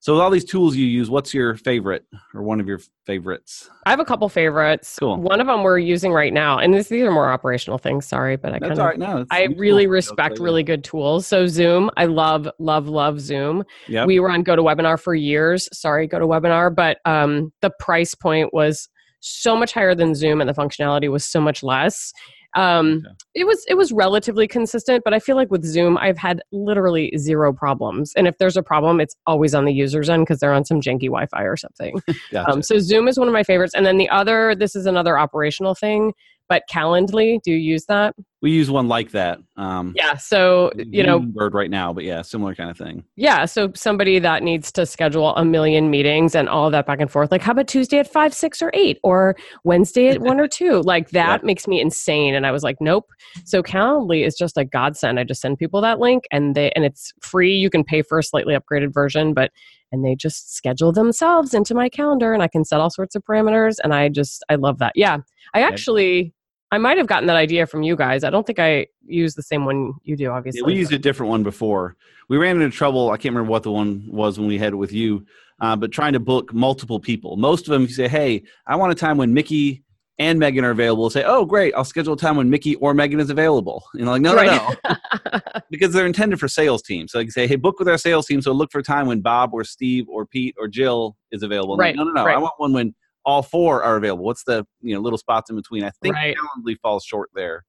So 0.00 0.14
with 0.14 0.22
all 0.22 0.30
these 0.30 0.44
tools 0.44 0.74
you 0.74 0.86
use, 0.86 1.10
what's 1.10 1.34
your 1.34 1.54
favorite 1.54 2.06
or 2.34 2.42
one 2.42 2.60
of 2.60 2.66
your 2.66 2.80
favorites? 3.04 3.68
I 3.84 3.90
have 3.90 4.00
a 4.00 4.04
couple 4.06 4.26
favorites. 4.30 4.96
Cool. 4.98 5.18
One 5.18 5.38
of 5.38 5.46
them 5.46 5.62
we're 5.62 5.78
using 5.78 6.12
right 6.12 6.32
now, 6.32 6.58
and 6.58 6.72
this, 6.72 6.88
these 6.88 7.02
are 7.02 7.10
more 7.10 7.30
operational 7.30 7.76
things. 7.76 8.06
Sorry, 8.06 8.36
but 8.36 8.54
I 8.54 8.58
kind 8.58 8.78
of 8.78 8.98
no, 8.98 9.26
I 9.30 9.44
really 9.58 9.86
respect 9.86 10.38
really 10.38 10.62
good 10.62 10.82
tools. 10.82 11.26
So 11.26 11.46
Zoom, 11.46 11.90
I 11.98 12.06
love, 12.06 12.48
love, 12.58 12.88
love 12.88 13.20
Zoom. 13.20 13.64
Yep. 13.88 14.06
We 14.06 14.18
were 14.18 14.30
on 14.30 14.44
GoToWebinar 14.44 14.98
for 14.98 15.14
years. 15.14 15.68
Sorry, 15.74 16.08
GoToWebinar, 16.08 16.74
but 16.74 16.98
um, 17.04 17.52
the 17.60 17.70
price 17.78 18.14
point 18.14 18.54
was 18.54 18.88
so 19.20 19.56
much 19.56 19.74
higher 19.74 19.94
than 19.94 20.14
Zoom, 20.14 20.40
and 20.40 20.48
the 20.48 20.54
functionality 20.54 21.10
was 21.10 21.26
so 21.26 21.40
much 21.40 21.62
less. 21.62 22.12
Um, 22.54 23.02
okay. 23.04 23.14
It 23.34 23.46
was 23.46 23.64
it 23.68 23.74
was 23.74 23.92
relatively 23.92 24.46
consistent, 24.46 25.02
but 25.04 25.12
I 25.12 25.18
feel 25.18 25.36
like 25.36 25.50
with 25.50 25.64
Zoom, 25.64 25.98
I've 25.98 26.18
had 26.18 26.40
literally 26.52 27.12
zero 27.16 27.52
problems. 27.52 28.12
And 28.16 28.28
if 28.28 28.38
there's 28.38 28.56
a 28.56 28.62
problem, 28.62 29.00
it's 29.00 29.16
always 29.26 29.54
on 29.54 29.64
the 29.64 29.72
user's 29.72 30.08
end 30.08 30.24
because 30.24 30.40
they're 30.40 30.52
on 30.52 30.64
some 30.64 30.80
janky 30.80 31.06
Wi-Fi 31.06 31.42
or 31.42 31.56
something. 31.56 32.00
gotcha. 32.32 32.50
um, 32.50 32.62
so 32.62 32.78
Zoom 32.78 33.08
is 33.08 33.18
one 33.18 33.28
of 33.28 33.34
my 33.34 33.42
favorites. 33.42 33.74
And 33.74 33.84
then 33.84 33.96
the 33.96 34.08
other, 34.08 34.54
this 34.54 34.76
is 34.76 34.86
another 34.86 35.18
operational 35.18 35.74
thing 35.74 36.12
but 36.48 36.64
Calendly, 36.70 37.40
do 37.42 37.52
you 37.52 37.56
use 37.56 37.86
that? 37.86 38.14
We 38.44 38.50
use 38.50 38.70
one 38.70 38.88
like 38.88 39.12
that. 39.12 39.38
Um, 39.56 39.94
yeah, 39.96 40.18
so 40.18 40.70
you 40.76 41.02
know, 41.02 41.18
Bird 41.18 41.54
right 41.54 41.70
now, 41.70 41.94
but 41.94 42.04
yeah, 42.04 42.20
similar 42.20 42.54
kind 42.54 42.68
of 42.68 42.76
thing. 42.76 43.02
Yeah, 43.16 43.46
so 43.46 43.72
somebody 43.74 44.18
that 44.18 44.42
needs 44.42 44.70
to 44.72 44.84
schedule 44.84 45.34
a 45.36 45.46
million 45.46 45.88
meetings 45.88 46.34
and 46.34 46.46
all 46.46 46.70
that 46.70 46.84
back 46.84 47.00
and 47.00 47.10
forth, 47.10 47.32
like 47.32 47.40
how 47.40 47.52
about 47.52 47.68
Tuesday 47.68 48.00
at 48.00 48.06
five, 48.06 48.34
six, 48.34 48.60
or 48.60 48.70
eight, 48.74 48.98
or 49.02 49.34
Wednesday 49.64 50.08
at 50.08 50.20
one 50.20 50.38
or 50.38 50.46
two? 50.46 50.82
Like 50.94 51.08
that 51.10 51.42
makes 51.42 51.66
me 51.66 51.80
insane. 51.80 52.34
And 52.34 52.46
I 52.46 52.50
was 52.50 52.62
like, 52.62 52.76
nope. 52.80 53.10
So 53.46 53.62
Calendly 53.62 54.26
is 54.26 54.36
just 54.36 54.58
a 54.58 54.64
godsend. 54.66 55.18
I 55.18 55.24
just 55.24 55.40
send 55.40 55.58
people 55.58 55.80
that 55.80 55.98
link, 55.98 56.24
and 56.30 56.54
they 56.54 56.70
and 56.72 56.84
it's 56.84 57.14
free. 57.22 57.54
You 57.54 57.70
can 57.70 57.82
pay 57.82 58.02
for 58.02 58.18
a 58.18 58.22
slightly 58.22 58.54
upgraded 58.54 58.92
version, 58.92 59.32
but 59.32 59.52
and 59.90 60.04
they 60.04 60.14
just 60.14 60.54
schedule 60.54 60.92
themselves 60.92 61.54
into 61.54 61.74
my 61.74 61.88
calendar 61.88 62.34
and 62.34 62.42
I 62.42 62.48
can 62.48 62.64
set 62.64 62.80
all 62.80 62.90
sorts 62.90 63.14
of 63.14 63.22
parameters 63.24 63.76
and 63.82 63.94
I 63.94 64.10
just 64.10 64.44
I 64.50 64.56
love 64.56 64.80
that. 64.80 64.92
Yeah. 64.96 65.18
I 65.54 65.62
actually 65.62 66.34
I 66.70 66.78
might 66.78 66.98
have 66.98 67.06
gotten 67.06 67.26
that 67.28 67.36
idea 67.36 67.66
from 67.66 67.82
you 67.82 67.94
guys. 67.96 68.24
I 68.24 68.30
don't 68.30 68.46
think 68.46 68.58
I 68.58 68.86
use 69.06 69.34
the 69.34 69.42
same 69.42 69.64
one 69.64 69.94
you 70.02 70.16
do 70.16 70.30
obviously. 70.30 70.60
Yeah, 70.60 70.66
we 70.66 70.74
used 70.74 70.92
a 70.92 70.98
different 70.98 71.30
one 71.30 71.42
before. 71.42 71.96
We 72.28 72.36
ran 72.36 72.60
into 72.60 72.76
trouble, 72.76 73.10
I 73.10 73.16
can't 73.16 73.34
remember 73.34 73.50
what 73.50 73.62
the 73.62 73.70
one 73.70 74.04
was 74.08 74.38
when 74.38 74.48
we 74.48 74.58
had 74.58 74.72
it 74.72 74.76
with 74.76 74.92
you. 74.92 75.26
Uh, 75.60 75.76
but 75.76 75.92
trying 75.92 76.12
to 76.14 76.20
book 76.20 76.52
multiple 76.52 76.98
people. 76.98 77.36
Most 77.36 77.68
of 77.68 77.72
them 77.72 77.82
you 77.82 77.88
say, 77.88 78.08
"Hey, 78.08 78.42
I 78.66 78.74
want 78.76 78.90
a 78.90 78.94
time 78.94 79.16
when 79.16 79.32
Mickey 79.32 79.84
and 80.18 80.38
Megan 80.38 80.64
are 80.64 80.70
available, 80.70 81.08
say, 81.10 81.22
"Oh, 81.24 81.44
great! 81.44 81.72
I'll 81.74 81.84
schedule 81.84 82.14
a 82.14 82.16
time 82.16 82.36
when 82.36 82.50
Mickey 82.50 82.74
or 82.76 82.92
Megan 82.92 83.20
is 83.20 83.30
available." 83.30 83.84
Know, 83.94 84.10
like, 84.10 84.22
no, 84.22 84.34
right. 84.34 84.46
no, 84.46 84.74
no, 84.90 85.60
because 85.70 85.92
they're 85.92 86.06
intended 86.06 86.40
for 86.40 86.48
sales 86.48 86.82
teams. 86.82 87.12
So, 87.12 87.20
I 87.20 87.22
can 87.22 87.30
say, 87.30 87.46
"Hey, 87.46 87.54
book 87.54 87.78
with 87.78 87.88
our 87.88 87.98
sales 87.98 88.26
team." 88.26 88.42
So, 88.42 88.50
look 88.50 88.72
for 88.72 88.80
a 88.80 88.82
time 88.82 89.06
when 89.06 89.20
Bob 89.20 89.54
or 89.54 89.62
Steve 89.62 90.06
or 90.08 90.26
Pete 90.26 90.56
or 90.58 90.66
Jill 90.66 91.16
is 91.30 91.44
available. 91.44 91.76
Right. 91.76 91.96
Like, 91.96 92.04
no, 92.04 92.04
no, 92.04 92.12
no. 92.12 92.26
Right. 92.26 92.34
I 92.34 92.38
want 92.38 92.54
one 92.56 92.72
when 92.72 92.94
all 93.24 93.42
four 93.42 93.82
are 93.82 93.96
available. 93.96 94.24
What's 94.24 94.44
the 94.44 94.66
you 94.80 94.94
know 94.94 95.00
little 95.00 95.18
spots 95.18 95.50
in 95.50 95.56
between? 95.56 95.84
I 95.84 95.90
think 96.02 96.14
right. 96.14 96.36
Calendly 96.36 96.76
falls 96.80 97.04
short 97.04 97.30
there. 97.34 97.64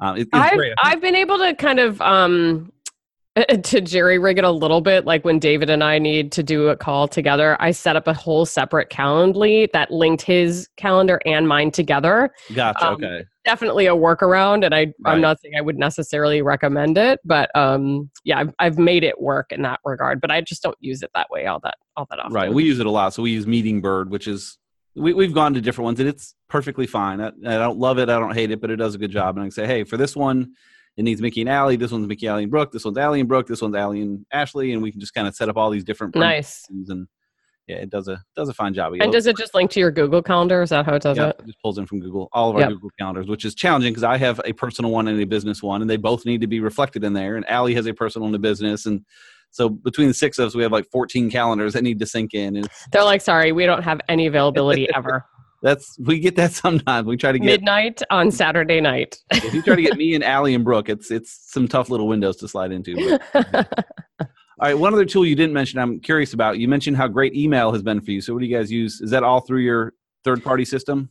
Um, 0.00 0.16
it, 0.16 0.28
I've 0.32 0.60
I've 0.82 1.00
been 1.00 1.16
able 1.16 1.38
to 1.38 1.54
kind 1.54 1.80
of 1.80 2.00
um, 2.00 2.72
to 3.62 3.80
jerry 3.80 4.18
rig 4.18 4.38
it 4.38 4.44
a 4.44 4.50
little 4.50 4.80
bit 4.80 5.04
like 5.04 5.24
when 5.24 5.38
david 5.38 5.70
and 5.70 5.84
i 5.84 5.98
need 5.98 6.32
to 6.32 6.42
do 6.42 6.68
a 6.68 6.76
call 6.76 7.06
together 7.06 7.56
i 7.60 7.70
set 7.70 7.96
up 7.96 8.06
a 8.06 8.14
whole 8.14 8.46
separate 8.46 8.90
calendly 8.90 9.70
that 9.72 9.90
linked 9.90 10.22
his 10.22 10.68
calendar 10.76 11.20
and 11.26 11.46
mine 11.46 11.70
together 11.70 12.30
gotcha 12.54 12.86
um, 12.86 12.94
okay 12.94 13.24
definitely 13.44 13.86
a 13.86 13.94
workaround 13.94 14.64
and 14.64 14.74
i 14.74 14.80
right. 14.80 14.94
i'm 15.06 15.20
not 15.20 15.40
saying 15.40 15.54
i 15.56 15.60
would 15.60 15.78
necessarily 15.78 16.42
recommend 16.42 16.98
it 16.98 17.20
but 17.24 17.54
um 17.54 18.10
yeah 18.24 18.40
I've, 18.40 18.54
I've 18.58 18.78
made 18.78 19.04
it 19.04 19.20
work 19.20 19.52
in 19.52 19.62
that 19.62 19.80
regard 19.84 20.20
but 20.20 20.30
i 20.30 20.40
just 20.40 20.62
don't 20.62 20.76
use 20.80 21.02
it 21.02 21.10
that 21.14 21.28
way 21.30 21.46
all 21.46 21.60
that 21.60 21.76
all 21.96 22.06
that 22.10 22.18
often 22.18 22.32
right 22.32 22.52
we 22.52 22.64
use 22.64 22.78
it 22.78 22.86
a 22.86 22.90
lot 22.90 23.14
so 23.14 23.22
we 23.22 23.30
use 23.30 23.46
meeting 23.46 23.80
bird 23.80 24.10
which 24.10 24.26
is 24.26 24.58
we, 24.98 25.12
we've 25.14 25.32
gone 25.34 25.54
to 25.54 25.60
different 25.60 25.86
ones 25.86 26.00
and 26.00 26.08
it's 26.08 26.34
perfectly 26.48 26.86
fine. 26.86 27.20
I, 27.20 27.28
I 27.28 27.58
don't 27.58 27.78
love 27.78 27.98
it. 27.98 28.08
I 28.08 28.18
don't 28.18 28.34
hate 28.34 28.50
it, 28.50 28.60
but 28.60 28.70
it 28.70 28.76
does 28.76 28.94
a 28.94 28.98
good 28.98 29.10
job. 29.10 29.36
And 29.36 29.42
I 29.42 29.46
can 29.46 29.50
say, 29.52 29.66
hey, 29.66 29.84
for 29.84 29.96
this 29.96 30.14
one, 30.16 30.52
it 30.96 31.02
needs 31.04 31.20
Mickey 31.22 31.40
and 31.42 31.50
Allie. 31.50 31.76
This 31.76 31.92
one's 31.92 32.08
Mickey, 32.08 32.26
Allie, 32.26 32.42
and 32.42 32.50
Brooke. 32.50 32.72
This 32.72 32.84
one's 32.84 32.98
Allie 32.98 33.20
and 33.20 33.28
Brooke. 33.28 33.46
This 33.46 33.62
one's 33.62 33.76
Allie 33.76 34.02
and 34.02 34.26
Ashley. 34.32 34.72
And 34.72 34.82
we 34.82 34.90
can 34.90 35.00
just 35.00 35.14
kind 35.14 35.28
of 35.28 35.34
set 35.34 35.48
up 35.48 35.56
all 35.56 35.70
these 35.70 35.84
different 35.84 36.14
Nice. 36.16 36.64
and 36.68 37.06
yeah, 37.68 37.76
it 37.76 37.90
does 37.90 38.08
a 38.08 38.20
does 38.34 38.48
a 38.48 38.54
fine 38.54 38.72
job. 38.72 38.94
And 38.98 39.12
does 39.12 39.26
it 39.26 39.36
just 39.36 39.54
link 39.54 39.70
to 39.72 39.80
your 39.80 39.90
Google 39.90 40.22
Calendar? 40.22 40.62
Is 40.62 40.70
that 40.70 40.86
how 40.86 40.94
it 40.94 41.02
does 41.02 41.18
Yep, 41.18 41.28
it? 41.28 41.42
it 41.42 41.46
just 41.46 41.60
pulls 41.62 41.76
in 41.76 41.86
from 41.86 42.00
Google, 42.00 42.28
all 42.32 42.48
of 42.50 42.56
our 42.56 42.62
Yep. 42.62 42.70
Google 42.70 42.90
calendars, 42.98 43.28
which 43.28 43.44
is 43.44 43.54
challenging 43.54 43.92
because 43.92 44.04
I 44.04 44.16
have 44.16 44.40
a 44.46 44.54
personal 44.54 44.90
one 44.90 45.06
and 45.06 45.20
a 45.20 45.26
business 45.26 45.62
one, 45.62 45.82
and 45.82 45.90
they 45.90 45.98
both 45.98 46.24
need 46.24 46.40
to 46.40 46.46
be 46.46 46.60
reflected 46.60 47.04
in 47.04 47.12
there. 47.12 47.36
And 47.36 47.48
Allie 47.48 47.74
has 47.74 47.86
a 47.86 47.92
personal 47.92 48.24
and 48.26 48.34
a 48.34 48.38
business, 48.38 48.86
and 48.86 49.02
so 49.50 49.68
between 49.68 50.08
the 50.08 50.14
six 50.14 50.38
of 50.38 50.46
us, 50.46 50.54
we 50.54 50.62
have 50.62 50.72
like 50.72 50.86
14 50.90 51.30
calendars 51.30 51.72
that 51.72 51.82
need 51.82 51.98
to 51.98 52.06
sync 52.06 52.34
in, 52.34 52.56
and 52.56 52.68
They're 52.92 53.04
like, 53.04 53.20
sorry, 53.20 53.52
we 53.52 53.66
don't 53.66 53.82
have 53.82 54.00
any 54.08 54.26
availability 54.26 54.88
ever. 54.94 55.24
that's 55.62 55.98
we 55.98 56.20
get 56.20 56.36
that 56.36 56.52
sometimes. 56.52 57.06
We 57.06 57.16
try 57.16 57.32
to 57.32 57.38
get 57.38 57.46
Midnight 57.46 58.02
on 58.10 58.30
Saturday 58.30 58.80
night. 58.80 59.18
if 59.30 59.52
you 59.52 59.62
try 59.62 59.76
to 59.76 59.82
get 59.82 59.96
me 59.96 60.14
and 60.14 60.22
Allie 60.22 60.54
and 60.54 60.64
Brooke, 60.64 60.88
it's 60.88 61.10
it's 61.10 61.46
some 61.50 61.66
tough 61.66 61.90
little 61.90 62.08
windows 62.08 62.36
to 62.36 62.48
slide 62.48 62.72
into. 62.72 63.18
But. 63.34 63.88
All 64.60 64.68
right, 64.68 64.76
one 64.76 64.92
other 64.92 65.04
tool 65.04 65.24
you 65.24 65.36
didn't 65.36 65.52
mention, 65.52 65.78
I'm 65.78 66.00
curious 66.00 66.32
about. 66.32 66.58
You 66.58 66.66
mentioned 66.66 66.96
how 66.96 67.06
great 67.06 67.32
email 67.36 67.70
has 67.72 67.80
been 67.80 68.00
for 68.00 68.10
you. 68.10 68.20
So, 68.20 68.34
what 68.34 68.40
do 68.40 68.46
you 68.46 68.56
guys 68.56 68.72
use? 68.72 69.00
Is 69.00 69.10
that 69.10 69.22
all 69.22 69.40
through 69.40 69.60
your 69.60 69.94
third 70.24 70.42
party 70.42 70.64
system? 70.64 71.10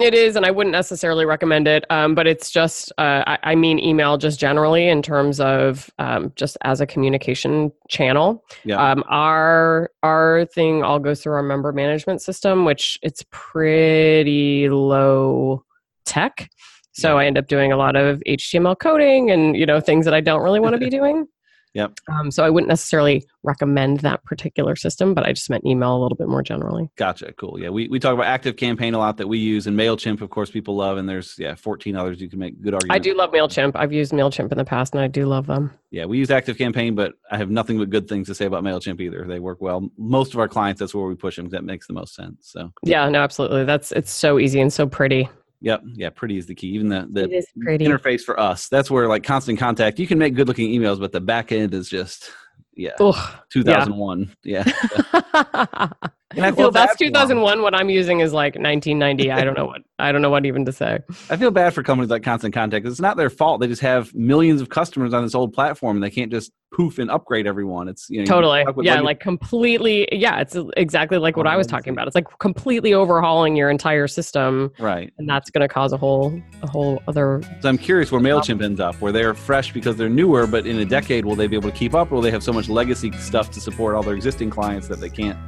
It 0.00 0.12
is, 0.12 0.34
and 0.34 0.44
I 0.44 0.50
wouldn't 0.50 0.72
necessarily 0.72 1.24
recommend 1.24 1.68
it, 1.68 1.84
um, 1.88 2.16
but 2.16 2.26
it's 2.26 2.50
just, 2.50 2.90
uh, 2.98 3.22
I, 3.26 3.38
I 3.44 3.54
mean, 3.54 3.78
email 3.78 4.16
just 4.16 4.40
generally 4.40 4.88
in 4.88 5.02
terms 5.02 5.38
of 5.38 5.88
um, 6.00 6.32
just 6.34 6.56
as 6.62 6.80
a 6.80 6.86
communication 6.86 7.70
channel. 7.88 8.44
Yeah. 8.64 8.76
Um, 8.76 9.04
our 9.08 9.90
our 10.02 10.46
thing 10.46 10.82
all 10.82 10.98
goes 10.98 11.22
through 11.22 11.34
our 11.34 11.44
member 11.44 11.72
management 11.72 12.22
system, 12.22 12.64
which 12.64 12.98
it's 13.02 13.24
pretty 13.30 14.68
low 14.68 15.64
tech. 16.04 16.50
So 16.92 17.18
I 17.18 17.26
end 17.26 17.38
up 17.38 17.46
doing 17.46 17.72
a 17.72 17.76
lot 17.76 17.94
of 17.96 18.22
HTML 18.26 18.78
coding 18.78 19.30
and 19.30 19.56
you 19.56 19.66
know 19.66 19.80
things 19.80 20.04
that 20.06 20.14
I 20.14 20.20
don't 20.20 20.42
really 20.42 20.60
want 20.60 20.74
to 20.74 20.78
be 20.78 20.90
doing. 20.98 21.28
Yep. 21.74 21.98
Um, 22.08 22.30
so 22.30 22.44
I 22.44 22.50
wouldn't 22.50 22.68
necessarily 22.68 23.26
recommend 23.42 24.00
that 24.00 24.24
particular 24.24 24.76
system, 24.76 25.12
but 25.12 25.26
I 25.26 25.32
just 25.32 25.50
meant 25.50 25.66
email 25.66 25.96
a 25.96 26.00
little 26.00 26.16
bit 26.16 26.28
more 26.28 26.42
generally. 26.42 26.88
Gotcha. 26.96 27.32
Cool. 27.32 27.58
Yeah, 27.60 27.68
we, 27.68 27.88
we 27.88 27.98
talk 27.98 28.14
about 28.14 28.26
Active 28.26 28.56
Campaign 28.56 28.94
a 28.94 28.98
lot 28.98 29.16
that 29.16 29.26
we 29.26 29.38
use, 29.38 29.66
and 29.66 29.76
Mailchimp, 29.76 30.20
of 30.20 30.30
course, 30.30 30.50
people 30.50 30.76
love. 30.76 30.98
And 30.98 31.08
there's 31.08 31.36
yeah, 31.38 31.54
14 31.56 31.96
others 31.96 32.20
you 32.20 32.30
can 32.30 32.38
make 32.38 32.60
good 32.62 32.74
arguments. 32.74 32.94
I 32.94 32.98
do 32.98 33.16
love 33.16 33.32
Mailchimp. 33.32 33.72
I've 33.74 33.92
used 33.92 34.12
Mailchimp 34.12 34.52
in 34.52 34.58
the 34.58 34.64
past, 34.64 34.94
and 34.94 35.02
I 35.02 35.08
do 35.08 35.26
love 35.26 35.46
them. 35.46 35.72
Yeah, 35.90 36.04
we 36.06 36.18
use 36.18 36.30
Active 36.30 36.56
Campaign, 36.56 36.94
but 36.94 37.14
I 37.30 37.36
have 37.36 37.50
nothing 37.50 37.78
but 37.78 37.90
good 37.90 38.08
things 38.08 38.28
to 38.28 38.34
say 38.34 38.46
about 38.46 38.62
Mailchimp 38.62 39.00
either. 39.00 39.24
They 39.26 39.40
work 39.40 39.60
well. 39.60 39.88
Most 39.98 40.32
of 40.34 40.40
our 40.40 40.48
clients, 40.48 40.78
that's 40.78 40.94
where 40.94 41.06
we 41.06 41.14
push 41.14 41.36
them. 41.36 41.48
That 41.48 41.64
makes 41.64 41.86
the 41.86 41.92
most 41.92 42.14
sense. 42.14 42.50
So 42.50 42.72
Yeah, 42.84 43.08
no, 43.08 43.20
absolutely. 43.20 43.64
That's 43.64 43.92
it's 43.92 44.12
so 44.12 44.38
easy 44.38 44.60
and 44.60 44.72
so 44.72 44.86
pretty. 44.86 45.28
Yep. 45.64 45.82
Yeah. 45.94 46.10
Pretty 46.10 46.36
is 46.36 46.46
the 46.46 46.54
key. 46.54 46.68
Even 46.68 46.88
the, 46.88 47.08
the 47.10 47.44
interface 47.78 48.20
for 48.20 48.38
us. 48.38 48.68
That's 48.68 48.90
where 48.90 49.08
like 49.08 49.24
constant 49.24 49.58
contact. 49.58 49.98
You 49.98 50.06
can 50.06 50.18
make 50.18 50.34
good 50.34 50.46
looking 50.46 50.68
emails, 50.70 51.00
but 51.00 51.10
the 51.10 51.20
back 51.20 51.52
end 51.52 51.72
is 51.72 51.88
just 51.88 52.30
yeah. 52.76 52.92
Ugh. 53.00 53.38
2001. 53.50 54.36
Yeah. 54.44 54.64
And 56.36 56.44
I 56.44 56.50
feel 56.50 56.64
well, 56.64 56.70
that's 56.70 56.92
bad 56.92 56.98
for 56.98 57.04
'em. 57.04 57.12
2001. 57.12 57.62
What 57.62 57.74
I'm 57.74 57.90
using 57.90 58.20
is 58.20 58.32
like 58.32 58.54
1990. 58.54 59.30
I 59.30 59.44
don't 59.44 59.56
know 59.56 59.66
what 59.66 59.82
I 59.98 60.10
don't 60.12 60.22
know 60.22 60.30
what 60.30 60.44
even 60.44 60.64
to 60.64 60.72
say. 60.72 60.98
I 61.30 61.36
feel 61.36 61.50
bad 61.50 61.72
for 61.74 61.82
companies 61.82 62.10
like 62.10 62.22
Constant 62.22 62.52
Contact. 62.54 62.86
It's 62.86 63.00
not 63.00 63.16
their 63.16 63.30
fault. 63.30 63.60
They 63.60 63.68
just 63.68 63.82
have 63.82 64.14
millions 64.14 64.60
of 64.60 64.68
customers 64.68 65.14
on 65.14 65.22
this 65.22 65.34
old 65.34 65.52
platform, 65.52 65.96
and 65.96 66.02
they 66.02 66.10
can't 66.10 66.30
just 66.30 66.50
poof 66.72 66.98
and 66.98 67.08
upgrade 67.10 67.46
everyone. 67.46 67.86
It's 67.86 68.10
you 68.10 68.18
know, 68.18 68.24
Totally. 68.24 68.64
with 68.74 68.84
Yeah, 68.84 69.00
like 69.00 69.20
completely. 69.20 70.08
Yeah, 70.10 70.40
it's 70.40 70.56
exactly 70.76 71.18
like 71.18 71.36
what 71.36 71.46
I 71.46 71.56
was 71.56 71.66
talking 71.66 71.92
about. 71.92 72.08
It's 72.08 72.16
like 72.16 72.26
completely 72.40 72.92
overhauling 72.92 73.54
your 73.54 73.70
entire 73.70 74.08
system, 74.08 74.72
right. 74.80 75.12
and 75.18 75.28
that's 75.28 75.50
going 75.50 75.66
to 75.66 75.72
cause 75.72 75.92
a 75.92 75.96
whole 75.96 76.40
a 76.62 76.66
whole 76.68 77.00
other. 77.06 77.40
So 77.60 77.68
I'm 77.68 77.78
curious 77.78 78.10
where 78.10 78.20
Mailchimp 78.20 78.62
ends 78.62 78.80
up, 78.80 78.96
where 79.00 79.12
they're 79.12 79.34
fresh 79.34 79.72
because 79.72 79.96
they're 79.96 80.08
newer, 80.08 80.46
but 80.46 80.66
in 80.66 80.78
a 80.80 80.84
decade, 80.84 81.24
will 81.24 81.36
they 81.36 81.46
be 81.46 81.56
able 81.56 81.70
to 81.70 81.76
keep 81.76 81.94
up? 81.94 82.10
Or 82.10 82.16
will 82.16 82.22
they 82.22 82.32
have 82.32 82.42
so 82.42 82.52
much 82.52 82.68
legacy 82.68 83.12
stuff 83.12 83.50
to 83.52 83.60
support 83.60 83.94
all 83.94 84.02
their 84.02 84.14
existing 84.14 84.50
clients 84.50 84.88
that 84.88 85.00
they 85.00 85.10
can't, 85.10 85.38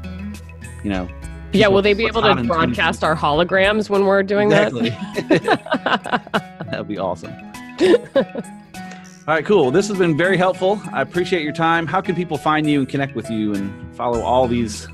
you 0.86 0.92
know? 0.92 1.08
Yeah, 1.52 1.66
will 1.66 1.82
they 1.82 1.94
be 1.94 2.06
able 2.06 2.22
to 2.22 2.44
broadcast 2.44 3.02
our 3.02 3.16
holograms 3.16 3.90
when 3.90 4.04
we're 4.04 4.22
doing 4.22 4.52
Exactly. 4.52 4.90
that? 4.90 6.60
That'd 6.70 6.86
be 6.86 6.98
awesome. 6.98 7.34
All 8.14 9.34
right, 9.34 9.44
cool. 9.44 9.72
This 9.72 9.88
has 9.88 9.98
been 9.98 10.16
very 10.16 10.36
helpful. 10.36 10.80
I 10.92 11.02
appreciate 11.02 11.42
your 11.42 11.52
time. 11.52 11.88
How 11.88 12.00
can 12.00 12.14
people 12.14 12.38
find 12.38 12.70
you 12.70 12.78
and 12.80 12.88
connect 12.88 13.16
with 13.16 13.28
you 13.28 13.54
and 13.54 13.96
follow 13.96 14.20
all 14.20 14.46
these 14.46 14.86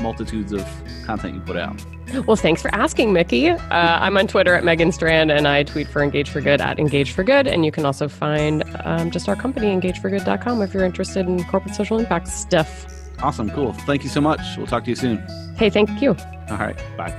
multitudes 0.00 0.52
of 0.52 0.64
content 1.04 1.34
you 1.34 1.40
put 1.40 1.56
out? 1.56 1.84
Well, 2.26 2.36
thanks 2.36 2.62
for 2.62 2.72
asking, 2.72 3.12
Mickey. 3.12 3.48
Uh, 3.50 3.58
I'm 3.70 4.16
on 4.16 4.28
Twitter 4.28 4.54
at 4.54 4.62
Megan 4.62 4.92
Strand, 4.92 5.32
and 5.32 5.48
I 5.48 5.64
tweet 5.64 5.88
for 5.88 6.00
Engage 6.00 6.30
for 6.30 6.40
Good 6.40 6.60
at 6.60 6.78
Engage 6.78 7.10
for 7.10 7.24
Good. 7.24 7.48
And 7.48 7.64
you 7.64 7.72
can 7.72 7.84
also 7.84 8.08
find 8.08 8.62
um, 8.84 9.10
just 9.10 9.28
our 9.28 9.36
company, 9.36 9.66
engageforgood.com, 9.68 10.62
if 10.62 10.72
you're 10.74 10.84
interested 10.84 11.26
in 11.26 11.42
corporate 11.44 11.74
social 11.74 11.98
impact 11.98 12.28
stuff. 12.28 12.86
Awesome, 13.22 13.50
cool. 13.50 13.72
Thank 13.72 14.02
you 14.02 14.08
so 14.08 14.20
much. 14.20 14.40
We'll 14.56 14.66
talk 14.66 14.84
to 14.84 14.90
you 14.90 14.96
soon. 14.96 15.24
Hey, 15.56 15.70
thank 15.70 16.00
you. 16.00 16.16
All 16.50 16.56
right, 16.56 16.76
bye. 16.96 17.14